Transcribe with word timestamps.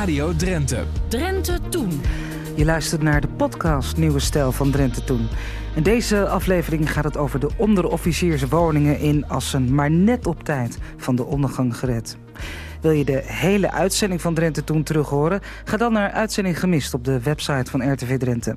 Radio 0.00 0.36
Drenthe. 0.36 0.84
Drenthe 1.08 1.58
Toen. 1.68 2.00
Je 2.56 2.64
luistert 2.64 3.02
naar 3.02 3.20
de 3.20 3.28
podcast 3.28 3.96
Nieuwe 3.96 4.18
Stijl 4.18 4.52
van 4.52 4.70
Drenthe 4.70 5.04
Toen. 5.04 5.28
In 5.74 5.82
deze 5.82 6.28
aflevering 6.28 6.92
gaat 6.92 7.04
het 7.04 7.16
over 7.16 7.40
de 7.40 7.50
onderofficierswoningen 7.56 8.98
in 8.98 9.28
Assen, 9.28 9.74
maar 9.74 9.90
net 9.90 10.26
op 10.26 10.42
tijd 10.42 10.78
van 10.96 11.16
de 11.16 11.24
ondergang 11.24 11.76
gered. 11.76 12.16
Wil 12.80 12.90
je 12.90 13.04
de 13.04 13.22
hele 13.24 13.70
uitzending 13.70 14.20
van 14.20 14.34
Drenthe 14.34 14.64
Toen 14.64 14.82
terug 14.82 15.08
horen? 15.08 15.40
Ga 15.64 15.76
dan 15.76 15.92
naar 15.92 16.10
Uitzending 16.10 16.60
Gemist 16.60 16.94
op 16.94 17.04
de 17.04 17.20
website 17.20 17.70
van 17.70 17.92
RTV 17.92 18.18
Drenthe. 18.18 18.56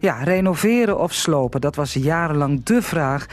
Ja, 0.00 0.22
renoveren 0.22 0.98
of 0.98 1.12
slopen, 1.12 1.60
dat 1.60 1.76
was 1.76 1.92
jarenlang 1.92 2.64
de 2.64 2.82
vraag 2.82 3.26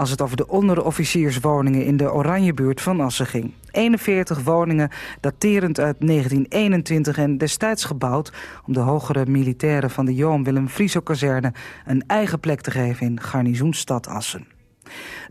als 0.00 0.10
het 0.10 0.20
over 0.20 0.36
de 0.36 0.48
onderofficierswoningen 0.48 1.84
in 1.84 1.96
de 1.96 2.12
Oranjebuurt 2.12 2.80
van 2.80 3.00
Assen 3.00 3.26
ging. 3.26 3.52
41 3.70 4.42
woningen 4.42 4.90
daterend 5.20 5.80
uit 5.80 5.96
1921 5.98 7.18
en 7.18 7.38
destijds 7.38 7.84
gebouwd... 7.84 8.32
om 8.66 8.72
de 8.72 8.80
hogere 8.80 9.26
militairen 9.26 9.90
van 9.90 10.04
de 10.04 10.14
Johan 10.14 10.44
Willem 10.44 10.68
Frieso-kazerne... 10.68 11.52
een 11.86 12.04
eigen 12.06 12.40
plek 12.40 12.60
te 12.60 12.70
geven 12.70 13.06
in 13.06 13.20
garnizoenstad 13.20 14.06
Assen. 14.06 14.46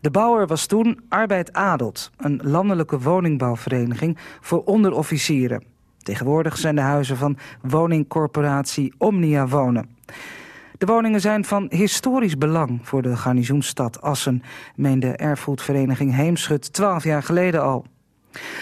De 0.01 0.11
bouwer 0.11 0.47
was 0.47 0.65
toen 0.65 0.99
Arbeid 1.07 1.53
Adelt, 1.53 2.11
een 2.17 2.39
landelijke 2.43 2.99
woningbouwvereniging 2.99 4.17
voor 4.41 4.63
onderofficieren. 4.63 5.63
Tegenwoordig 5.97 6.57
zijn 6.57 6.75
de 6.75 6.81
huizen 6.81 7.17
van 7.17 7.37
woningcorporatie 7.61 8.93
Omnia 8.97 9.47
Wonen. 9.47 9.97
De 10.79 10.85
woningen 10.85 11.21
zijn 11.21 11.45
van 11.45 11.65
historisch 11.69 12.37
belang 12.37 12.79
voor 12.83 13.01
de 13.01 13.17
garnizoenstad 13.17 14.01
Assen, 14.01 14.43
meende 14.75 15.11
erfgoedvereniging 15.11 16.15
Heemschut 16.15 16.73
twaalf 16.73 17.03
jaar 17.03 17.23
geleden 17.23 17.63
al. 17.63 17.85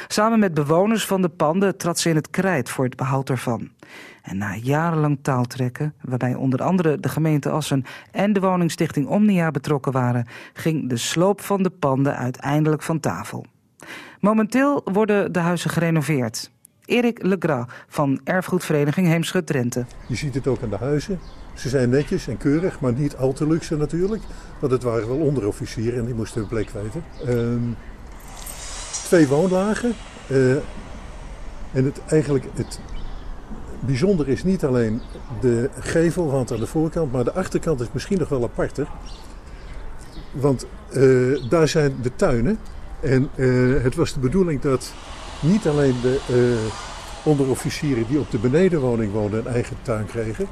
Samen 0.07 0.39
met 0.39 0.53
bewoners 0.53 1.05
van 1.05 1.21
de 1.21 1.29
panden 1.29 1.77
trad 1.77 1.99
ze 1.99 2.09
in 2.09 2.15
het 2.15 2.29
krijt 2.29 2.69
voor 2.69 2.85
het 2.85 2.95
behoud 2.95 3.29
ervan. 3.29 3.69
En 4.21 4.37
na 4.37 4.55
jarenlang 4.55 5.19
taaltrekken, 5.21 5.93
waarbij 6.01 6.35
onder 6.35 6.63
andere 6.63 6.99
de 6.99 7.09
gemeente 7.09 7.49
Assen 7.49 7.83
en 8.11 8.33
de 8.33 8.39
woningstichting 8.39 9.07
Omnia 9.07 9.51
betrokken 9.51 9.91
waren, 9.91 10.27
ging 10.53 10.89
de 10.89 10.97
sloop 10.97 11.41
van 11.41 11.63
de 11.63 11.69
panden 11.69 12.17
uiteindelijk 12.17 12.81
van 12.81 12.99
tafel. 12.99 13.45
Momenteel 14.19 14.81
worden 14.83 15.31
de 15.31 15.39
huizen 15.39 15.69
gerenoveerd. 15.69 16.51
Erik 16.87 17.23
Legras 17.23 17.65
van 17.87 18.19
erfgoedvereniging 18.23 19.07
Heemschut 19.07 19.47
Drenthe. 19.47 19.85
Je 20.07 20.15
ziet 20.15 20.33
het 20.33 20.47
ook 20.47 20.61
aan 20.61 20.69
de 20.69 20.75
huizen. 20.75 21.19
Ze 21.53 21.69
zijn 21.69 21.89
netjes 21.89 22.27
en 22.27 22.37
keurig, 22.37 22.79
maar 22.79 22.93
niet 22.93 23.15
al 23.15 23.33
te 23.33 23.47
luxe 23.47 23.75
natuurlijk. 23.75 24.23
Want 24.59 24.71
het 24.71 24.83
waren 24.83 25.07
wel 25.07 25.17
onderofficieren 25.17 25.99
en 25.99 26.05
die 26.05 26.13
moesten 26.13 26.39
hun 26.39 26.49
plek 26.49 26.69
weten. 26.69 27.03
Ehm, 27.25 27.71
twee 29.03 29.27
woonlagen. 29.27 29.93
Uh, 30.31 30.51
en 31.71 31.85
het, 31.85 32.01
eigenlijk 32.07 32.45
het 32.53 32.79
bijzonder 33.79 34.27
is 34.27 34.43
niet 34.43 34.65
alleen 34.65 35.01
de 35.41 35.69
gevelwand 35.79 36.51
aan 36.51 36.59
de 36.59 36.67
voorkant, 36.67 37.11
maar 37.11 37.23
de 37.23 37.33
achterkant 37.33 37.79
is 37.79 37.87
misschien 37.91 38.17
nog 38.17 38.29
wel 38.29 38.43
aparter. 38.43 38.87
Want 40.31 40.65
uh, 40.95 41.49
daar 41.49 41.67
zijn 41.67 41.95
de 42.01 42.15
tuinen. 42.15 42.59
En 43.01 43.29
uh, 43.35 43.83
het 43.83 43.95
was 43.95 44.13
de 44.13 44.19
bedoeling 44.19 44.61
dat 44.61 44.93
niet 45.39 45.67
alleen 45.67 45.95
de 46.01 46.67
onderofficieren 47.23 48.05
die 48.07 48.19
op 48.19 48.31
de 48.31 48.37
benedenwoning 48.37 49.13
woonden 49.13 49.39
een 49.39 49.53
eigen 49.53 49.75
tuin 49.81 50.05
kregen. 50.05 50.47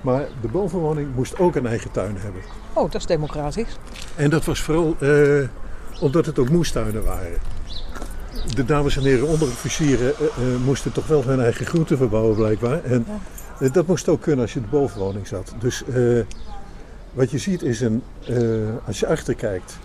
Maar 0.00 0.26
de 0.40 0.48
bovenwoning 0.48 1.14
moest 1.14 1.38
ook 1.38 1.54
een 1.54 1.66
eigen 1.66 1.90
tuin 1.90 2.16
hebben. 2.18 2.40
Oh, 2.72 2.90
dat 2.90 3.00
is 3.00 3.06
democratisch. 3.06 3.78
En 4.16 4.30
dat 4.30 4.44
was 4.44 4.60
vooral 4.60 4.96
uh, 5.00 5.48
omdat 6.00 6.26
het 6.26 6.38
ook 6.38 6.48
moestuinen 6.48 7.04
waren. 7.04 7.38
De 8.54 8.64
dames 8.64 8.96
en 8.96 9.02
heren 9.02 9.26
onderofficieren 9.26 10.12
uh, 10.20 10.48
uh, 10.48 10.56
moesten 10.64 10.92
toch 10.92 11.06
wel 11.06 11.24
hun 11.24 11.40
eigen 11.40 11.66
groenten 11.66 11.96
verbouwen 11.96 12.36
blijkbaar. 12.36 12.84
En 12.84 13.06
ja. 13.60 13.68
dat 13.68 13.86
moest 13.86 14.08
ook 14.08 14.20
kunnen 14.20 14.40
als 14.40 14.52
je 14.52 14.60
de 14.60 14.66
bovenwoning 14.66 15.26
zat. 15.26 15.54
Dus 15.58 15.82
wat 17.12 17.30
je 17.30 17.38
ziet 17.38 17.62
is 17.62 17.80
een, 17.80 18.02
als 18.86 19.00
je 19.00 19.06
achterkijkt, 19.06 19.78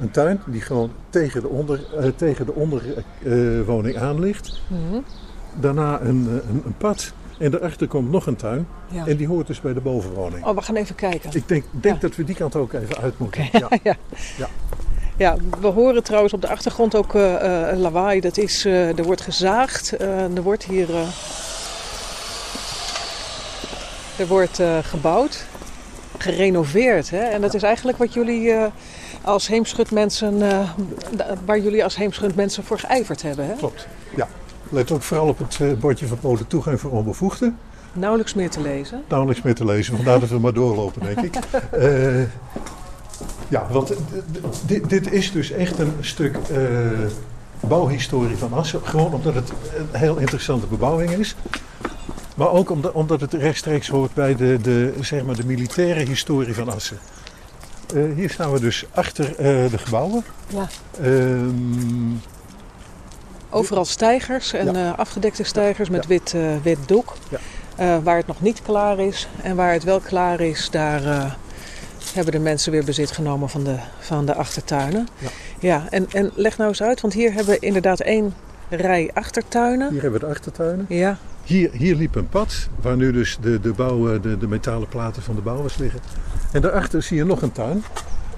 een 0.00 0.10
tuin 0.10 0.40
die 0.46 0.60
gewoon 0.60 0.90
tegen 1.10 1.40
de, 1.40 1.48
onder, 1.48 1.80
tegen 2.16 2.46
de 2.46 2.54
onderwoning 2.54 3.96
aan 3.96 4.20
ligt. 4.20 4.60
Mm 4.66 4.90
-hmm. 4.90 5.04
Daarna 5.60 6.00
een, 6.00 6.42
een, 6.48 6.62
een 6.64 6.74
pad 6.78 7.12
en 7.38 7.50
daarachter 7.50 7.88
komt 7.88 8.10
nog 8.10 8.26
een 8.26 8.36
tuin. 8.36 8.66
Ja. 8.88 9.06
En 9.06 9.16
die 9.16 9.26
hoort 9.26 9.46
dus 9.46 9.60
bij 9.60 9.72
de 9.72 9.80
bovenwoning. 9.80 10.44
Oh, 10.44 10.54
we 10.54 10.62
gaan 10.62 10.76
even 10.76 10.94
kijken. 10.94 11.30
Ik 11.32 11.48
denk, 11.48 11.64
denk 11.70 11.94
ja. 11.94 12.00
dat 12.00 12.16
we 12.16 12.24
die 12.24 12.34
kant 12.34 12.56
ook 12.56 12.72
even 12.72 12.96
uit 12.96 13.18
moeten. 13.18 13.44
Okay. 13.44 13.60
Ja. 13.60 13.78
ja. 13.90 13.96
ja. 14.38 14.48
Ja, 15.16 15.36
we 15.60 15.66
horen 15.66 16.02
trouwens 16.02 16.32
op 16.32 16.40
de 16.40 16.48
achtergrond 16.48 16.94
ook 16.94 17.14
uh, 17.14 17.70
lawaai. 17.76 18.20
Dat 18.20 18.36
is, 18.36 18.64
er 18.64 19.02
wordt 19.02 19.20
gezaagd. 19.20 19.90
er 20.00 20.42
wordt 20.42 20.64
hier... 20.64 20.88
er 24.16 24.26
wordt 24.26 24.62
gebouwd. 24.82 25.44
Gerenoveerd. 26.22 27.10
Hè? 27.10 27.18
En 27.18 27.40
dat 27.40 27.54
is 27.54 27.62
eigenlijk 27.62 27.98
wat 27.98 28.14
jullie 28.14 28.54
als 29.22 29.48
heemschutmensen... 29.48 30.38
waar 31.44 31.58
jullie 31.58 31.84
als 31.84 31.96
heemschutmensen 31.96 32.64
voor 32.64 32.78
geijverd 32.78 33.22
hebben. 33.22 33.46
Hè? 33.46 33.54
Klopt, 33.54 33.86
ja. 34.16 34.28
Let 34.68 34.90
ook 34.90 35.02
vooral 35.02 35.28
op 35.28 35.38
het 35.38 35.78
bordje 35.80 36.06
verboden 36.06 36.46
toegang 36.46 36.80
voor 36.80 36.90
onbevoegden. 36.90 37.58
Nauwelijks 37.92 38.34
meer 38.34 38.50
te 38.50 38.60
lezen. 38.60 39.02
Nauwelijks 39.08 39.42
meer 39.42 39.54
te 39.54 39.64
lezen, 39.64 39.96
vandaar 39.96 40.20
dat 40.20 40.28
we 40.28 40.38
maar 40.38 40.52
doorlopen, 40.52 41.02
denk 41.02 41.20
ik. 41.20 41.34
uh, 41.76 42.22
ja, 43.48 43.66
want 43.70 43.92
dit, 44.66 44.88
dit, 44.88 45.12
is 45.12 45.32
dus 45.32 45.50
echt 45.50 45.78
een 45.78 45.92
stuk 46.00 46.36
bouwhistorie 47.60 48.36
van 48.36 48.52
Assen. 48.52 48.80
Gewoon 48.82 49.12
omdat 49.12 49.34
het 49.34 49.52
een 49.92 49.98
heel 49.98 50.16
interessante 50.16 50.66
bebouwing 50.66 51.10
is. 51.10 51.36
Maar 52.40 52.50
ook 52.50 52.70
omdat, 52.70 52.92
omdat 52.92 53.20
het 53.20 53.32
rechtstreeks 53.32 53.88
hoort 53.88 54.14
bij 54.14 54.36
de, 54.36 54.58
de, 54.62 54.94
zeg 55.00 55.24
maar 55.24 55.36
de 55.36 55.46
militaire 55.46 56.04
historie 56.04 56.54
van 56.54 56.68
Assen. 56.68 56.98
Uh, 57.94 58.14
hier 58.14 58.30
staan 58.30 58.52
we 58.52 58.60
dus 58.60 58.84
achter 58.94 59.36
de 59.70 59.78
gebouwen. 59.78 60.24
Ja. 60.46 60.68
Ehm, 61.02 62.14
Overal 63.50 63.84
stijgers 63.84 64.52
en 64.52 64.72
ja. 64.72 64.90
uh, 64.90 64.98
afgedekte 64.98 65.42
stijgers 65.42 65.88
met 65.88 66.02
ja. 66.02 66.08
wit, 66.08 66.34
wit 66.62 66.78
doek. 66.86 67.16
Ja. 67.76 68.00
Waar 68.02 68.16
het 68.16 68.26
nog 68.26 68.40
niet 68.40 68.62
klaar 68.62 68.98
is 68.98 69.28
en 69.42 69.56
waar 69.56 69.72
het 69.72 69.84
wel 69.84 70.00
klaar 70.00 70.40
is, 70.40 70.70
daar 70.70 71.36
hebben 72.14 72.32
de 72.32 72.38
mensen 72.38 72.72
weer 72.72 72.84
bezit 72.84 73.10
genomen 73.10 73.48
van 73.48 73.64
de, 73.64 73.76
van 73.98 74.26
de 74.26 74.34
achtertuinen. 74.34 75.08
Ja, 75.18 75.28
ja 75.58 75.86
en, 75.90 76.06
en 76.12 76.30
leg 76.34 76.56
nou 76.56 76.68
eens 76.68 76.82
uit, 76.82 77.00
want 77.00 77.12
hier 77.12 77.32
hebben 77.32 77.54
we 77.54 77.66
inderdaad 77.66 78.00
één 78.00 78.34
rij 78.68 79.10
achtertuinen. 79.14 79.90
Hier 79.90 80.02
hebben 80.02 80.20
we 80.20 80.26
de 80.26 80.32
achtertuinen. 80.32 80.86
Ja. 80.88 81.18
Hier, 81.44 81.70
hier 81.72 81.96
liep 81.96 82.14
een 82.14 82.28
pad 82.28 82.68
waar 82.80 82.96
nu 82.96 83.12
dus 83.12 83.38
de, 83.40 83.60
de, 83.60 83.72
bouw, 83.72 84.20
de, 84.20 84.38
de 84.38 84.48
metalen 84.48 84.88
platen 84.88 85.22
van 85.22 85.34
de 85.34 85.40
bouwers 85.40 85.76
liggen. 85.76 86.00
En 86.52 86.60
daarachter 86.60 87.02
zie 87.02 87.16
je 87.16 87.24
nog 87.24 87.42
een 87.42 87.52
tuin. 87.52 87.84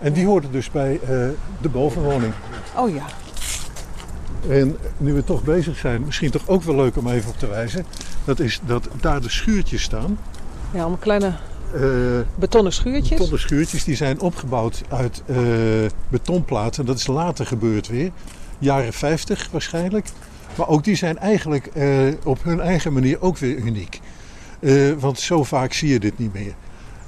En 0.01 0.13
die 0.13 0.27
hoorde 0.27 0.51
dus 0.51 0.71
bij 0.71 1.01
de 1.61 1.69
bovenwoning. 1.69 2.33
Oh 2.77 2.95
ja. 2.95 3.05
En 4.49 4.77
nu 4.97 5.13
we 5.13 5.25
toch 5.25 5.45
bezig 5.45 5.79
zijn, 5.79 6.05
misschien 6.05 6.31
toch 6.31 6.49
ook 6.49 6.63
wel 6.63 6.75
leuk 6.75 6.97
om 6.97 7.09
even 7.09 7.31
op 7.31 7.39
te 7.39 7.47
wijzen. 7.47 7.85
Dat 8.25 8.41
is 8.41 8.61
dat 8.67 8.89
daar 9.01 9.21
de 9.21 9.31
schuurtjes 9.31 9.83
staan. 9.83 10.19
Ja, 10.73 10.81
allemaal 10.81 10.99
kleine 10.99 11.33
uh, 11.75 12.21
betonnen 12.35 12.73
schuurtjes. 12.73 13.09
Betonnen 13.09 13.41
schuurtjes, 13.41 13.85
die 13.85 13.97
zijn 13.97 14.21
opgebouwd 14.21 14.83
uit 14.89 15.23
uh, 15.27 15.37
betonplaten. 16.09 16.87
Dat 16.87 16.99
is 16.99 17.07
later 17.07 17.47
gebeurd 17.47 17.89
weer. 17.89 18.11
Jaren 18.59 18.93
50 18.93 19.49
waarschijnlijk. 19.51 20.07
Maar 20.55 20.69
ook 20.69 20.85
die 20.85 20.97
zijn 20.97 21.19
eigenlijk 21.19 21.71
uh, 21.75 22.13
op 22.25 22.43
hun 22.43 22.61
eigen 22.61 22.93
manier 22.93 23.21
ook 23.21 23.39
weer 23.39 23.57
uniek. 23.57 24.01
want 24.99 25.19
zo 25.19 25.45
vaak 25.45 25.73
zie 25.73 25.89
je 25.89 26.01
dit 26.01 26.19
niet 26.19 26.33
meer. 26.33 26.55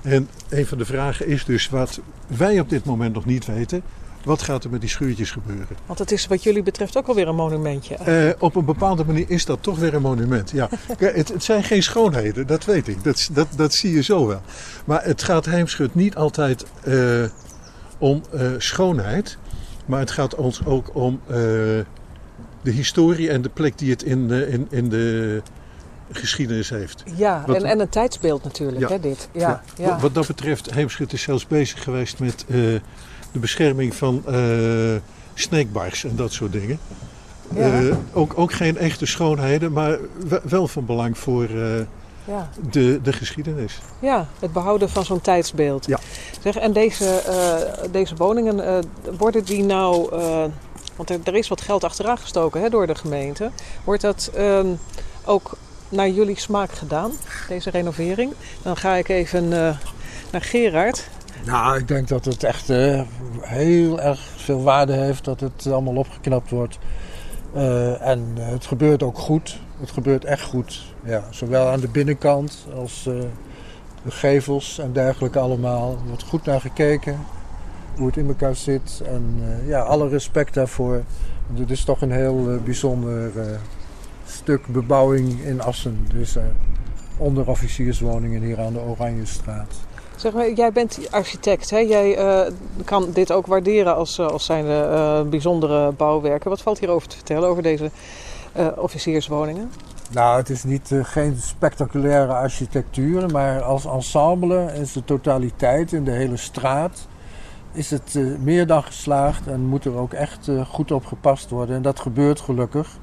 En 0.02 0.28
een 0.48 0.66
van 0.66 0.78
de 0.78 0.84
vragen 0.84 1.26
is 1.26 1.44
dus 1.44 1.68
wat 1.68 2.00
wij 2.26 2.60
op 2.60 2.68
dit 2.68 2.84
moment 2.84 3.14
nog 3.14 3.24
niet 3.24 3.46
weten. 3.46 3.82
Wat 4.24 4.42
gaat 4.42 4.64
er 4.64 4.70
met 4.70 4.80
die 4.80 4.90
schuurtjes 4.90 5.30
gebeuren? 5.30 5.76
Want 5.86 5.98
het 5.98 6.12
is 6.12 6.26
wat 6.26 6.42
jullie 6.42 6.62
betreft 6.62 6.96
ook 6.96 7.06
alweer 7.06 7.28
een 7.28 7.34
monumentje. 7.34 7.98
Uh, 8.08 8.42
op 8.42 8.54
een 8.54 8.64
bepaalde 8.64 9.04
manier 9.04 9.24
is 9.28 9.44
dat 9.44 9.62
toch 9.62 9.78
weer 9.78 9.94
een 9.94 10.02
monument. 10.02 10.50
Ja. 10.50 10.68
het, 10.98 11.28
het, 11.28 11.44
zijn 11.44 11.64
geen 11.64 11.82
schoonheden, 11.82 12.46
dat 12.46 12.64
weet 12.64 12.88
ik. 12.88 13.04
Dat, 13.04 13.28
dat, 13.32 13.48
dat 13.56 13.74
zie 13.74 13.94
je 13.94 14.02
zo 14.02 14.26
wel. 14.26 14.40
Maar 14.84 15.04
het 15.04 15.22
gaat 15.22 15.44
Heemschut 15.44 15.94
niet 15.94 16.14
altijd 16.14 16.64
om 17.98 18.22
schoonheid. 18.58 19.38
Maar 19.86 20.00
het 20.00 20.10
gaat 20.10 20.34
ons 20.34 20.64
ook 20.64 20.90
om 20.94 21.20
de 22.64 22.70
historie 22.70 23.30
en 23.30 23.42
de 23.42 23.48
plek 23.48 23.78
die 23.78 23.90
het 23.90 24.02
in, 24.02 24.30
in, 24.30 24.66
in 24.70 24.88
de 24.88 25.42
geschiedenis 26.10 26.70
heeft. 26.70 27.02
Ja, 27.16 27.44
wat, 27.46 27.56
en, 27.56 27.64
en 27.64 27.80
een 27.80 27.88
tijdsbeeld 27.88 28.44
natuurlijk, 28.44 28.80
ja, 28.80 28.88
hè, 28.88 29.00
dit. 29.00 29.28
Ja, 29.32 29.62
ja. 29.76 29.98
Wat 30.00 30.14
dat 30.14 30.26
betreft, 30.26 30.74
Heemschut 30.74 31.12
is 31.12 31.22
zelfs 31.22 31.46
bezig 31.46 31.82
geweest 31.82 32.18
met 32.18 32.44
de 32.46 32.80
bescherming 33.32 33.94
van 33.94 34.22
uh, 34.28 34.34
snackbars 35.34 36.04
en 36.04 36.16
dat 36.16 36.32
soort 36.32 36.52
dingen. 36.52 36.78
Ja. 37.54 37.80
Uh, 37.80 37.96
ook, 38.12 38.32
ook 38.38 38.52
geen 38.52 38.78
echte 38.78 39.06
schoonheden, 39.06 39.72
maar 39.72 39.98
wel 40.42 40.68
van 40.68 40.86
belang 40.86 41.18
voor 41.18 41.50
uh, 41.50 41.76
ja. 42.24 42.50
de, 42.70 43.00
de 43.02 43.12
geschiedenis. 43.12 43.78
Ja, 43.98 44.26
het 44.38 44.52
behouden 44.52 44.90
van 44.90 45.04
zo'n 45.04 45.20
tijdsbeeld. 45.20 45.86
Ja. 45.86 45.98
Zeg, 46.42 46.56
en 46.56 46.72
deze, 46.72 47.22
deze 47.90 48.14
woningen, 48.16 48.84
worden 49.18 49.44
die 49.44 49.62
nou, 49.62 50.14
want 50.96 51.26
er, 51.26 51.34
is 51.34 51.48
wat 51.48 51.60
geld 51.60 51.84
achteraan 51.84 52.18
gestoken 52.18 52.60
hè, 52.60 52.68
door 52.68 52.86
de 52.86 52.94
gemeente, 52.94 53.50
wordt 53.84 54.02
dat 54.02 54.30
ehm, 54.34 54.68
ook 55.24 55.56
naar 55.88 56.08
jullie 56.08 56.38
smaak 56.38 56.72
gedaan, 56.72 57.12
deze 57.48 57.70
renovering? 57.70 58.32
Dan 58.62 58.76
ga 58.76 58.94
ik 58.94 59.08
even 59.08 59.44
uh, 59.44 59.76
naar 60.30 60.42
Gerard. 60.42 61.08
Nou, 61.44 61.78
ik 61.78 61.88
denk 61.88 62.08
dat 62.08 62.24
het 62.24 62.44
echt 62.44 62.70
uh, 62.70 63.02
heel 63.40 64.00
erg 64.00 64.20
veel 64.36 64.62
waarde 64.62 64.92
heeft 64.92 65.24
dat 65.24 65.40
het 65.40 65.66
allemaal 65.66 65.96
opgeknapt 65.96 66.50
wordt. 66.50 66.78
Uh, 67.56 68.06
en 68.06 68.32
het 68.36 68.66
gebeurt 68.66 69.02
ook 69.02 69.18
goed. 69.18 69.58
Het 69.80 69.90
gebeurt 69.90 70.24
echt 70.24 70.42
goed. 70.42 70.94
Ja, 71.04 71.24
zowel 71.30 71.68
aan 71.68 71.80
de 71.80 71.88
binnenkant 71.88 72.66
als 72.76 73.02
de 73.02 74.10
gevels 74.10 74.78
en 74.78 74.92
dergelijke 74.92 75.38
allemaal. 75.38 75.90
Er 75.90 76.08
wordt 76.08 76.22
goed 76.22 76.44
naar 76.44 76.60
gekeken 76.60 77.18
hoe 77.96 78.06
het 78.06 78.16
in 78.16 78.28
elkaar 78.28 78.56
zit. 78.56 79.02
En 79.06 79.42
ja, 79.66 79.80
alle 79.80 80.08
respect 80.08 80.54
daarvoor. 80.54 81.02
Want 81.46 81.58
het 81.58 81.70
is 81.70 81.84
toch 81.84 82.00
een 82.00 82.12
heel 82.12 82.60
bijzonder 82.64 83.30
stuk 84.26 84.66
bebouwing 84.66 85.40
in 85.40 85.62
Assen. 85.62 86.06
Dus 86.14 86.36
onderofficierswoningen 87.16 88.42
hier 88.42 88.60
aan 88.60 88.72
de 88.72 88.80
Oranjestraat. 88.80 89.74
Zeg 90.16 90.32
maar, 90.32 90.52
jij 90.52 90.72
bent 90.72 90.98
architect, 91.10 91.70
hè? 91.70 91.78
jij 91.78 92.18
uh, 92.18 92.52
kan 92.84 93.10
dit 93.12 93.32
ook 93.32 93.46
waarderen 93.46 93.94
als, 93.94 94.18
eh, 94.18 94.26
als 94.26 94.44
zijnde 94.44 94.88
uh, 94.90 95.30
bijzondere 95.30 95.92
bouwwerken. 95.92 96.50
Wat 96.50 96.62
valt 96.62 96.78
hierover 96.78 97.08
te 97.08 97.16
vertellen, 97.16 97.48
over 97.48 97.62
deze 97.62 97.90
uh, 98.56 98.66
officierswoningen? 98.76 99.70
Nou, 100.10 100.36
het 100.36 100.50
is 100.50 100.64
niet, 100.64 100.90
geen 101.02 101.36
spectaculaire 101.36 102.32
architectuur, 102.32 103.30
maar 103.30 103.62
als 103.62 103.84
ensemble 103.84 104.72
is 104.80 104.92
de 104.92 105.04
totaliteit 105.04 105.92
in 105.92 106.04
de 106.04 106.10
hele 106.10 106.36
straat 106.36 107.06
is 107.74 107.90
het 107.90 108.18
meer 108.40 108.66
dan 108.66 108.82
geslaagd 108.82 109.46
en 109.46 109.60
moet 109.60 109.84
er 109.84 109.96
ook 109.96 110.12
echt 110.12 110.48
goed 110.66 110.92
op 110.92 111.06
gepast 111.06 111.50
worden. 111.50 111.76
En 111.76 111.82
dat 111.82 112.00
gebeurt 112.00 112.40
gelukkig. 112.40 112.98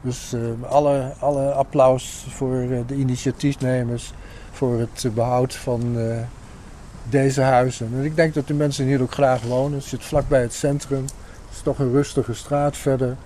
Dus 0.00 0.34
alle, 0.68 1.12
alle 1.18 1.52
applaus 1.52 2.26
voor 2.28 2.66
de 2.86 2.94
initiatiefnemers 2.94 4.12
voor 4.50 4.78
het 4.78 5.14
behoud 5.14 5.54
van 5.54 5.96
deze 7.08 7.40
huizen. 7.40 7.90
En 7.94 8.04
ik 8.04 8.16
denk 8.16 8.34
dat 8.34 8.46
de 8.46 8.54
mensen 8.54 8.86
hier 8.86 9.02
ook 9.02 9.12
graag 9.12 9.42
wonen. 9.42 9.78
Het 9.78 9.86
zit 9.86 10.04
vlakbij 10.04 10.40
het 10.40 10.54
centrum. 10.54 11.02
Het 11.02 11.54
is 11.54 11.60
toch 11.62 11.78
een 11.78 11.92
rustige 11.92 12.34
straat 12.34 12.76
verder. 12.76 13.16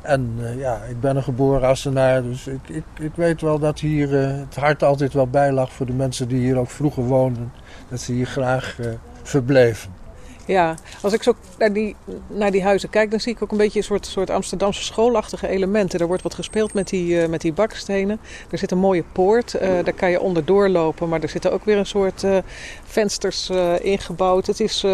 En 0.00 0.38
ja, 0.56 0.82
ik 0.82 1.00
ben 1.00 1.16
een 1.16 1.22
geboren 1.22 1.68
Assenaar, 1.68 2.22
dus 2.22 2.46
ik, 2.46 2.68
ik, 2.68 2.84
ik 2.98 3.12
weet 3.14 3.40
wel 3.40 3.58
dat 3.58 3.80
hier 3.80 4.10
het 4.10 4.56
hart 4.56 4.82
altijd 4.82 5.12
wel 5.12 5.26
bij 5.26 5.52
lag 5.52 5.72
voor 5.72 5.86
de 5.86 5.92
mensen 5.92 6.28
die 6.28 6.40
hier 6.40 6.58
ook 6.58 6.70
vroeger 6.70 7.04
woonden. 7.04 7.52
Dat 7.88 8.00
ze 8.00 8.12
hier 8.12 8.26
graag 8.26 8.78
verbleven. 9.22 10.01
Ja, 10.46 10.74
als 11.02 11.12
ik 11.12 11.22
zo 11.22 11.34
naar 11.58 11.72
die, 11.72 11.96
naar 12.26 12.50
die 12.50 12.62
huizen 12.62 12.90
kijk, 12.90 13.10
dan 13.10 13.20
zie 13.20 13.32
ik 13.32 13.42
ook 13.42 13.50
een 13.50 13.56
beetje 13.56 13.78
een 13.78 13.84
soort, 13.84 14.06
soort 14.06 14.30
Amsterdamse 14.30 14.82
schoolachtige 14.82 15.48
elementen. 15.48 16.00
Er 16.00 16.06
wordt 16.06 16.22
wat 16.22 16.34
gespeeld 16.34 16.74
met 16.74 16.88
die, 16.88 17.22
uh, 17.22 17.28
met 17.28 17.40
die 17.40 17.52
bakstenen. 17.52 18.20
Er 18.50 18.58
zit 18.58 18.70
een 18.70 18.78
mooie 18.78 19.04
poort, 19.12 19.54
uh, 19.54 19.60
daar 19.60 19.92
kan 19.92 20.10
je 20.10 20.20
onderdoor 20.20 20.68
lopen, 20.68 21.08
maar 21.08 21.22
er 21.22 21.28
zitten 21.28 21.52
ook 21.52 21.64
weer 21.64 21.76
een 21.76 21.86
soort 21.86 22.22
uh, 22.22 22.36
vensters 22.84 23.50
ingebouwd. 23.80 24.46
Het 24.46 24.60
is 24.60 24.84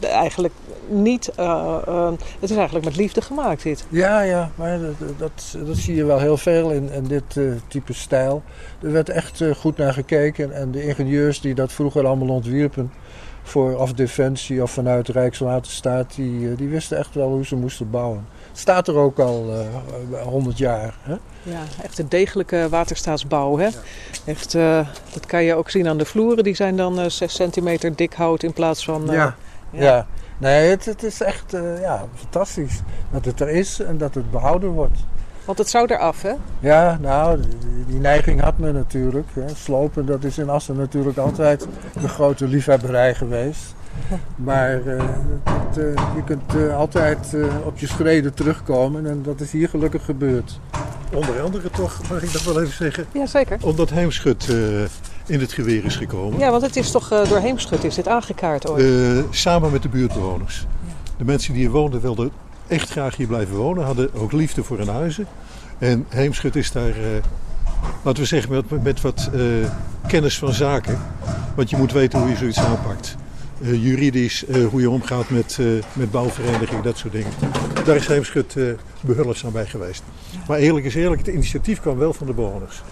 eigenlijk 0.00 0.54
niet, 0.88 1.26
het 1.36 2.50
is 2.50 2.56
eigenlijk 2.56 2.84
met 2.84 2.96
liefde 2.96 3.22
gemaakt 3.22 3.62
dit. 3.62 3.84
Ja, 3.88 4.20
ja, 4.20 4.50
maar 4.54 4.80
dat, 4.80 5.18
dat, 5.18 5.56
dat 5.66 5.76
zie 5.76 5.94
je 5.94 6.04
wel 6.04 6.18
heel 6.18 6.36
veel 6.36 6.70
in, 6.70 6.92
in 6.92 7.04
dit 7.04 7.36
type 7.68 7.92
stijl. 7.92 8.42
Er 8.82 8.92
werd 8.92 9.08
echt 9.08 9.42
goed 9.56 9.76
naar 9.76 9.92
gekeken 9.92 10.52
en 10.52 10.70
de 10.70 10.86
ingenieurs 10.86 11.40
die 11.40 11.54
dat 11.54 11.72
vroeger 11.72 12.06
allemaal 12.06 12.28
ontwierpen 12.28 12.92
voor 13.46 13.76
of 13.76 13.92
Defensie 13.92 14.62
of 14.62 14.70
vanuit 14.70 15.08
Rijkswaterstaat, 15.08 16.14
die, 16.14 16.50
eh, 16.50 16.56
die 16.56 16.68
wisten 16.68 16.98
echt 16.98 17.14
wel 17.14 17.28
hoe 17.28 17.46
ze 17.46 17.56
moesten 17.56 17.90
bouwen. 17.90 18.26
Het 18.48 18.58
staat 18.58 18.88
er 18.88 18.96
ook 18.96 19.18
al 19.18 19.46
uh, 19.48 19.60
eh, 20.20 20.26
100 20.26 20.58
jaar. 20.58 20.94
Hè? 21.00 21.14
Ja, 21.42 21.62
echt 21.82 21.98
een 21.98 22.08
degelijke 22.08 22.66
waterstaatsbouw. 22.70 23.58
Hè? 23.58 23.68
Echt, 24.24 24.54
uh, 24.54 24.88
dat 25.12 25.26
kan 25.26 25.42
je 25.42 25.54
ook 25.54 25.70
zien 25.70 25.88
aan 25.88 25.98
de 25.98 26.04
vloeren. 26.04 26.44
Die 26.44 26.54
zijn 26.54 26.76
dan 26.76 27.00
uh, 27.00 27.08
6 27.08 27.34
centimeter 27.34 27.96
dik 27.96 28.12
hout 28.12 28.42
in 28.42 28.52
plaats 28.52 28.84
van... 28.84 29.06
ja, 29.06 29.12
ja. 29.12 29.34
ja. 29.70 30.06
Nee, 30.38 30.70
het, 30.70 30.84
het 30.84 31.02
is 31.02 31.20
echt 31.20 31.52
ja, 31.80 32.04
fantastisch 32.14 32.80
dat 33.12 33.24
het 33.24 33.40
er 33.40 33.48
is 33.48 33.80
en 33.80 33.98
dat 33.98 34.14
het 34.14 34.30
behouden 34.30 34.70
wordt. 34.70 34.98
Want 35.46 35.58
het 35.58 35.68
zou 35.68 35.86
eraf, 35.86 36.22
hè? 36.22 36.32
Ja, 36.60 36.98
nou, 37.00 37.40
die, 37.86 38.00
neiging 38.00 38.40
had 38.40 38.58
men 38.58 38.74
natuurlijk. 38.74 39.28
Hè. 39.32 39.48
Slopen, 39.54 40.06
dat 40.06 40.24
is 40.24 40.38
in 40.38 40.48
Assen 40.48 40.76
natuurlijk 40.76 41.18
altijd 41.18 41.66
de 42.00 42.08
grote 42.08 42.46
liefhebberij 42.46 43.14
geweest. 43.14 43.74
Maar 44.36 44.82
uh, 44.82 45.02
het, 45.44 45.78
uh, 45.78 45.84
je 46.14 46.24
kunt 46.24 46.54
uh, 46.54 46.76
altijd 46.76 47.36
op 47.64 47.78
je 47.78 47.86
schreden 47.86 48.34
terugkomen 48.34 49.06
en 49.06 49.22
dat 49.22 49.40
is 49.40 49.52
hier 49.52 49.68
gelukkig 49.68 50.04
gebeurd. 50.04 50.60
Onder 51.14 51.40
andere 51.40 51.70
toch, 51.70 52.00
mag 52.10 52.22
ik 52.22 52.32
dat 52.32 52.42
wel 52.42 52.60
even 52.60 52.74
zeggen? 52.74 53.06
Ja, 53.12 53.26
zeker. 53.26 53.58
Omdat 53.60 53.90
Heemschut 53.90 54.48
in 55.26 55.40
het 55.40 55.52
geweer 55.52 55.84
is 55.84 55.96
gekomen. 55.96 56.38
Ja, 56.38 56.50
want 56.50 56.62
het 56.62 56.76
is 56.76 56.90
toch 56.90 57.08
door 57.08 57.38
Heemschut 57.38 57.84
is 57.84 57.94
dit 57.94 58.08
aangekaart 58.08 58.68
ooit? 58.68 59.24
samen 59.30 59.72
met 59.72 59.82
de 59.82 59.88
buurtbewoners. 59.88 60.66
De 61.16 61.24
mensen 61.24 61.52
die 61.52 61.62
hier 61.62 61.70
woonden 61.70 62.00
wilden 62.00 62.30
echt 62.68 62.90
graag 62.90 63.16
hier 63.16 63.26
blijven 63.26 63.56
wonen. 63.56 63.84
Hadden 63.84 64.14
ook 64.14 64.32
liefde 64.32 64.64
voor 64.64 64.78
hun 64.78 64.88
huizen. 64.88 65.26
En 65.78 66.06
Heemschut 66.08 66.56
is 66.56 66.72
daar, 66.72 66.88
uh, 66.88 67.06
laten 68.02 68.22
we 68.22 68.28
zeggen, 68.28 68.50
met, 68.50 68.82
met 68.82 69.00
wat 69.00 69.30
uh, 69.34 69.42
kennis 70.06 70.38
van 70.38 70.52
zaken. 70.52 70.98
Want 71.54 71.70
je 71.70 71.76
moet 71.76 71.92
weten 71.92 72.18
hoe 72.18 72.28
je 72.28 72.36
zoiets 72.36 72.58
aanpakt. 72.58 73.16
Uh, 73.60 73.82
juridisch, 73.82 74.44
hoe 74.70 74.80
je 74.80 74.90
omgaat 74.90 75.30
met, 75.30 75.58
met 75.92 76.10
bouwverenigingen, 76.10 76.82
dat 76.82 76.98
soort 76.98 77.12
dingen. 77.12 77.32
Daar 77.84 77.96
is 77.96 78.06
Heemschut 78.06 78.56
behulpzaam 79.00 79.52
bij 79.52 79.66
geweest. 79.66 80.02
Maar 80.48 80.58
eerlijk 80.58 80.86
is 80.86 80.94
eerlijk, 80.94 81.26
het 81.26 81.34
initiatief 81.34 81.80
kwam 81.80 81.98
wel 81.98 82.12
van 82.12 82.26
de 82.26 82.32
bewoners. 82.32 82.82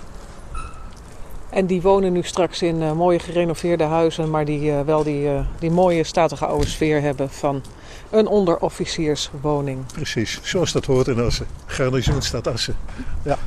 En 1.55 1.67
die 1.67 1.83
wonen 1.83 2.13
nu 2.13 2.23
straks 2.23 2.63
in 2.63 2.97
mooie 2.97 3.19
gerenoveerde 3.19 3.85
huizen, 3.85 4.31
maar 4.31 4.45
die 4.45 4.73
wel 4.73 5.03
die, 5.03 5.29
die 5.59 5.71
mooie 5.71 6.05
statige 6.05 6.47
oude 6.47 6.67
sfeer 6.67 7.01
hebben 7.01 7.31
van 7.31 7.63
een 8.11 8.27
onderofficierswoning. 8.27 9.87
Precies, 9.87 10.41
zoals 10.43 10.73
dat 10.73 10.85
hoort 10.85 11.07
in 11.07 11.21
Assen. 11.21 11.47
Garnizoenstad 11.67 12.47
Assen. 12.47 12.77
Ja. 13.25 13.39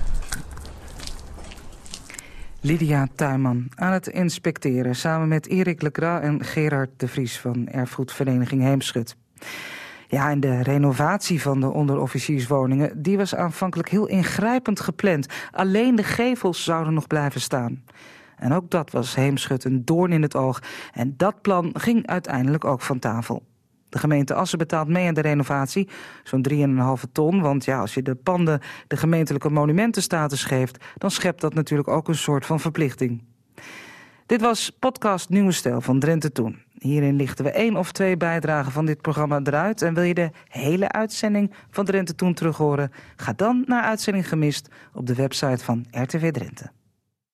Lydia 2.62 3.08
Tuinman 3.16 3.68
aan 3.76 3.92
het 3.92 4.08
inspecteren 4.08 4.96
samen 4.96 5.28
met 5.28 5.48
Erik 5.48 5.82
Legras 5.82 6.22
en 6.22 6.44
Gerard 6.44 6.90
de 6.98 7.08
Vries 7.08 7.40
van 7.40 7.68
Erfgoedvereniging 7.68 8.62
Heemschut. 8.62 9.16
Ja, 10.08 10.30
en 10.30 10.40
de 10.40 10.64
renovatie 10.64 11.42
van 11.42 11.60
de 11.60 11.70
onderofficierswoningen... 11.70 13.02
die 13.02 13.18
was 13.18 13.36
aanvankelijk 13.36 13.90
heel 13.90 14.08
ingrijpend 14.08 14.80
gepland. 14.80 15.28
Alleen 15.52 15.96
de 15.96 16.04
gevels 16.04 16.64
zouden 16.64 16.94
nog 16.94 17.08
blijven 17.08 17.42
staan. 17.42 17.84
En 18.36 18.54
ook 18.54 18.70
dat 18.70 18.92
was 18.92 19.16
Heemschut 19.16 19.64
een 19.64 19.86
doorn 19.86 20.12
in 20.12 20.22
het 20.22 20.36
oog. 20.36 20.62
En 20.94 21.14
dat 21.18 21.42
plan 21.42 21.70
ging 21.74 22.08
uiteindelijk 22.08 22.66
ook 22.66 22.82
van 22.82 23.00
tafel. 23.00 23.44
De 23.90 24.00
gemeente 24.00 24.34
Assen 24.34 24.58
betaalt 24.58 24.88
mee 24.88 25.08
aan 25.08 25.14
de 25.14 25.22
renovatie, 25.22 25.90
zo'n 26.24 26.46
3,5 26.50 27.12
ton. 27.12 27.42
Want 27.42 27.66
ja, 27.66 27.80
als 27.80 27.94
je 27.94 28.02
de 28.02 28.16
panden 28.16 28.62
de 28.88 28.98
gemeentelijke 28.98 29.50
monumentenstatus 29.50 30.44
geeft... 30.44 30.86
dan 30.98 31.12
schept 31.12 31.42
dat 31.42 31.54
natuurlijk 31.54 31.90
ook 31.90 32.08
een 32.08 32.16
soort 32.16 32.46
van 32.46 32.60
verplichting. 32.60 33.24
Dit 34.26 34.42
was 34.42 34.70
podcast 34.80 35.30
Nieuwe 35.30 35.52
Stijl 35.52 35.82
van 35.82 36.00
Drenthe 36.00 36.32
Toen. 36.32 36.67
Hierin 36.88 37.16
lichten 37.16 37.46
we 37.46 37.52
één 37.52 37.76
of 37.76 37.92
twee 37.92 38.18
bijdragen 38.18 38.72
van 38.72 38.86
dit 38.86 39.02
programma 39.02 39.40
eruit. 39.44 39.82
En 39.82 39.94
wil 39.94 40.04
je 40.04 40.14
de 40.14 40.30
hele 40.48 40.90
uitzending 40.90 41.52
van 41.70 41.86
Drenthe 41.86 42.16
Toen 42.16 42.34
terughoren? 42.34 42.92
Ga 43.16 43.34
dan 43.36 43.64
naar 43.66 43.84
Uitzending 43.84 44.28
Gemist 44.28 44.70
op 44.94 45.08
de 45.08 45.16
website 45.16 45.64
van 45.64 45.86
RTV 45.92 46.32
Drenthe. 46.32 46.77